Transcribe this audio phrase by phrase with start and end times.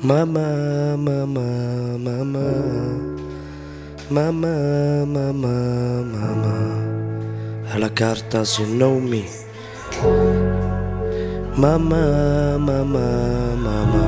[0.00, 2.46] Mama, mama, mama.
[4.08, 6.54] Mama, mama, mama.
[7.74, 9.24] A la carta you know me.
[11.56, 14.04] Mama, mama, mama.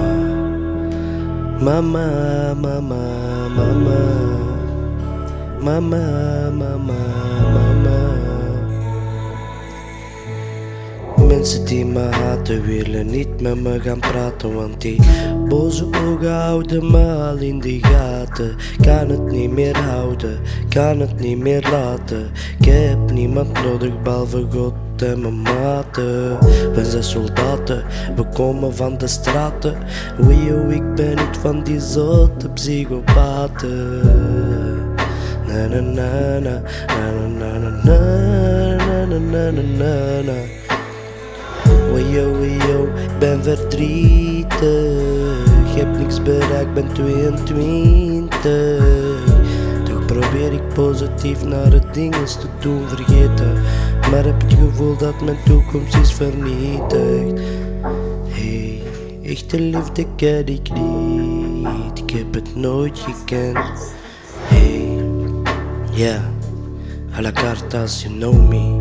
[1.60, 3.98] Mama, mama, mama.
[5.60, 7.69] Mama, mama, mama.
[11.40, 15.00] Mensen die me haten willen niet met me gaan praten Want die
[15.48, 21.20] boze ogen houden me al in de gaten Kan het niet meer houden, kan het
[21.20, 26.38] niet meer laten Ik heb niemand nodig behalve God en mijn maten
[26.74, 27.84] We zijn soldaten,
[28.16, 29.74] we komen van de straten
[30.16, 34.00] Wee oh, ik ben niet van die zotte psychopaten
[35.46, 37.78] Na na na na na na na
[39.04, 40.59] na na na na na
[41.92, 44.58] Wayo, wayo, ik ben verdrietig.
[45.76, 48.30] Heb niks bereikt, ben 22.
[49.84, 53.52] Toch probeer ik positief naar het dingen te doen vergeten.
[54.10, 57.40] Maar heb het gevoel dat mijn toekomst is vernietigd.
[58.28, 58.82] Hey,
[59.22, 61.98] echte liefde ken ik niet.
[61.98, 63.94] Ik heb het nooit gekend.
[64.42, 65.04] Hey,
[65.90, 66.22] yeah,
[67.16, 68.79] à la carte you know me.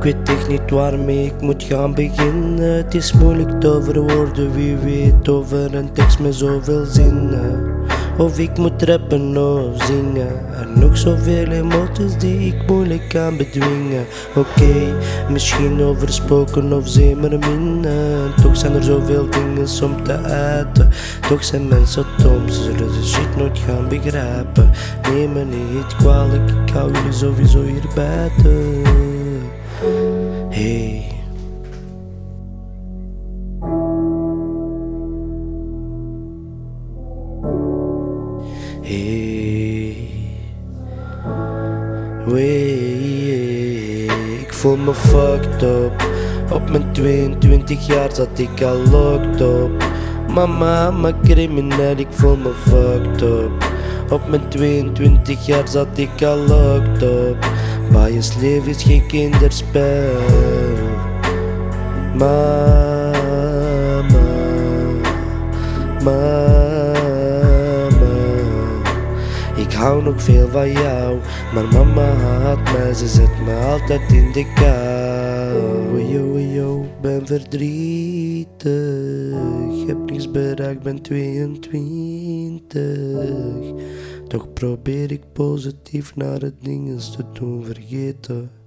[0.00, 2.76] Ik weet echt niet waarmee ik moet gaan beginnen.
[2.76, 7.74] Het is moeilijk te verwoorden, wie weet over een tekst met zoveel zinnen.
[8.18, 10.28] Of ik moet rappen of zingen.
[10.58, 14.04] Er nog zoveel emoties die ik moeilijk kan bedwingen.
[14.34, 14.94] Oké,
[15.30, 18.34] misschien overspoken of zeemerminnen.
[18.42, 20.88] Toch zijn er zoveel dingen om te uiten.
[21.28, 24.70] Toch zijn mensen dom, ze zullen de shit nooit gaan begrijpen.
[25.12, 29.19] Neem me niet kwalijk, ik hou jullie sowieso hier buiten.
[38.90, 39.94] Hey.
[44.40, 46.08] Ik voel me fucked up.
[46.52, 49.84] Op mijn 22 jaar zat ik al locked up.
[50.34, 53.50] Mama, maar crimineel, ik voel me fucked up.
[54.10, 57.48] Op mijn 22 jaar zat ik al locked up.
[57.90, 60.16] Bias leven is geen kinderspel.
[62.14, 63.12] Mama,
[66.04, 66.49] mama.
[69.80, 71.18] Hou nog veel van jou,
[71.54, 76.02] maar mama haat mij, ze zet me altijd in de kou.
[76.02, 78.66] Yo, yo, ben verdrietig,
[79.86, 82.80] heb niks bereikt, ben 22.
[84.28, 88.59] Toch probeer ik positief naar het dingen te doen vergeten.